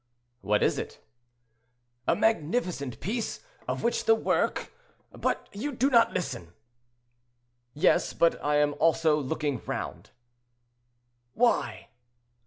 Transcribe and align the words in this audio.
"What 0.41 0.63
is 0.63 0.79
it?" 0.79 0.99
"A 2.07 2.15
magnificent 2.15 2.99
piece, 2.99 3.41
of 3.67 3.83
which 3.83 4.05
the 4.05 4.15
work—but 4.15 5.47
you 5.53 5.71
do 5.73 5.91
not 5.91 6.11
listen." 6.11 6.53
"Yes; 7.75 8.11
but 8.13 8.43
I 8.43 8.55
am 8.55 8.73
also 8.79 9.15
looking 9.17 9.61
round." 9.67 10.09
"Why?" 11.35 11.89